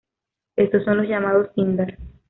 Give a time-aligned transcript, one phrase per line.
[0.55, 1.95] Estos son los llamados Sindar.